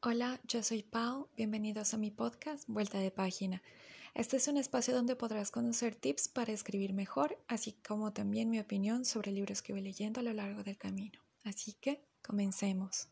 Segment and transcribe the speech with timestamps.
[0.00, 3.64] Hola, yo soy Pau, bienvenidos a mi podcast Vuelta de Página.
[4.14, 8.60] Este es un espacio donde podrás conocer tips para escribir mejor, así como también mi
[8.60, 11.18] opinión sobre libros que voy leyendo a lo largo del camino.
[11.42, 13.08] Así que, comencemos.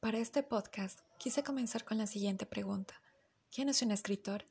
[0.00, 2.94] Para este podcast quise comenzar con la siguiente pregunta.
[3.54, 4.46] ¿Quién es un escritor?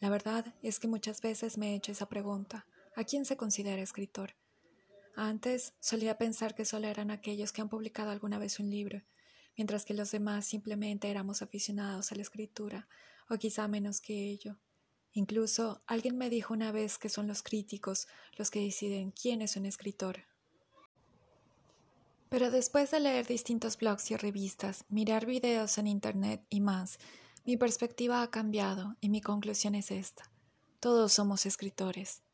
[0.00, 2.66] La verdad es que muchas veces me he hecho esa pregunta
[2.98, 4.34] ¿A quién se considera escritor?
[5.14, 9.04] Antes solía pensar que solo eran aquellos que han publicado alguna vez un libro,
[9.56, 12.88] mientras que los demás simplemente éramos aficionados a la escritura,
[13.30, 14.58] o quizá menos que ello.
[15.12, 19.54] Incluso alguien me dijo una vez que son los críticos los que deciden quién es
[19.54, 20.24] un escritor.
[22.28, 26.98] Pero después de leer distintos blogs y revistas, mirar videos en Internet y más,
[27.44, 30.32] mi perspectiva ha cambiado y mi conclusión es esta.
[30.80, 32.24] Todos somos escritores.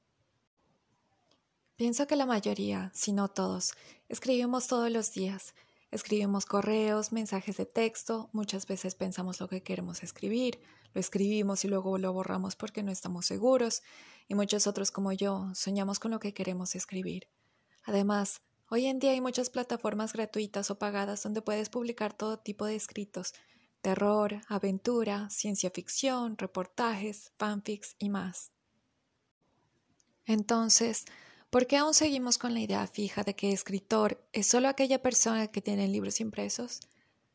[1.77, 3.75] Pienso que la mayoría, si no todos,
[4.08, 5.55] escribimos todos los días.
[5.91, 10.61] Escribimos correos, mensajes de texto, muchas veces pensamos lo que queremos escribir,
[10.92, 13.83] lo escribimos y luego lo borramos porque no estamos seguros,
[14.28, 17.28] y muchos otros como yo soñamos con lo que queremos escribir.
[17.83, 22.66] Además, hoy en día hay muchas plataformas gratuitas o pagadas donde puedes publicar todo tipo
[22.66, 23.34] de escritos,
[23.83, 28.53] terror, aventura, ciencia ficción, reportajes, fanfics y más.
[30.25, 31.05] Entonces,
[31.55, 35.47] ¿Por qué aún seguimos con la idea fija de que escritor es solo aquella persona
[35.47, 36.80] que tiene libros impresos?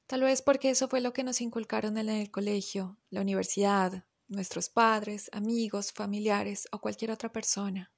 [0.07, 4.67] Tal vez porque eso fue lo que nos inculcaron en el colegio, la universidad, nuestros
[4.67, 7.93] padres, amigos, familiares o cualquier otra persona.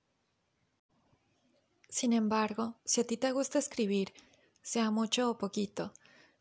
[1.90, 4.14] Sin embargo, si a ti te gusta escribir,
[4.62, 5.92] sea mucho o poquito,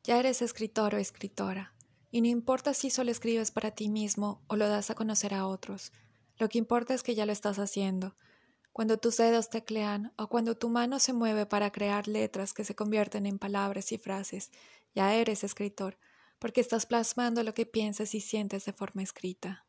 [0.05, 1.73] ya eres escritor o escritora,
[2.11, 5.47] y no importa si solo escribes para ti mismo o lo das a conocer a
[5.47, 5.91] otros,
[6.37, 8.15] lo que importa es que ya lo estás haciendo,
[8.73, 12.77] cuando tus dedos teclean o cuando tu mano se mueve para crear letras que se
[12.77, 14.51] convierten en palabras y frases,
[14.95, 15.99] ya eres escritor,
[16.39, 19.67] porque estás plasmando lo que piensas y sientes de forma escrita.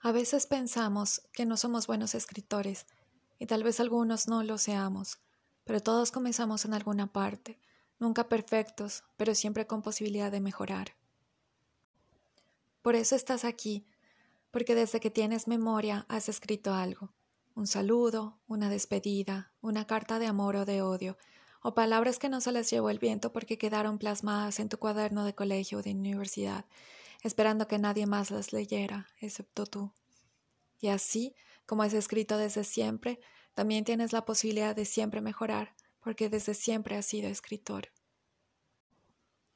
[0.00, 2.86] A veces pensamos que no somos buenos escritores,
[3.38, 5.18] y tal vez algunos no lo seamos,
[5.64, 7.60] pero todos comenzamos en alguna parte,
[7.98, 10.96] nunca perfectos, pero siempre con posibilidad de mejorar.
[12.80, 13.86] Por eso estás aquí,
[14.50, 17.12] porque desde que tienes memoria has escrito algo
[17.56, 21.16] un saludo, una despedida, una carta de amor o de odio,
[21.62, 25.24] o palabras que no se las llevó el viento porque quedaron plasmadas en tu cuaderno
[25.24, 26.66] de colegio o de universidad,
[27.22, 29.90] esperando que nadie más las leyera, excepto tú.
[30.80, 31.34] Y así,
[31.64, 33.20] como es escrito desde siempre,
[33.54, 37.88] también tienes la posibilidad de siempre mejorar, porque desde siempre has sido escritor.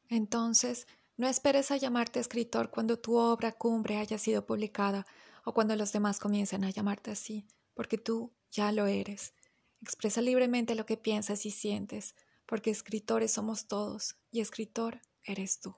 [0.08, 0.86] Entonces,
[1.18, 5.06] no esperes a llamarte escritor cuando tu obra cumbre haya sido publicada
[5.44, 7.46] o cuando los demás comiencen a llamarte así
[7.80, 9.32] porque tú ya lo eres.
[9.80, 12.14] Expresa libremente lo que piensas y sientes,
[12.44, 15.74] porque escritores somos todos y escritor eres tú.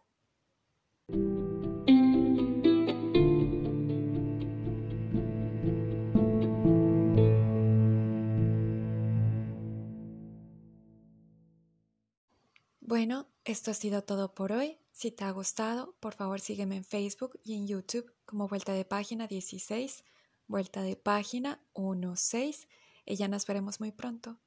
[12.80, 14.76] Bueno, esto ha sido todo por hoy.
[14.90, 18.84] Si te ha gustado, por favor sígueme en Facebook y en YouTube como Vuelta de
[18.84, 20.02] Página 16
[20.46, 22.68] Vuelta de página 1.6
[23.04, 24.40] y ya nos veremos muy pronto.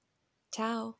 [0.52, 1.00] Chao.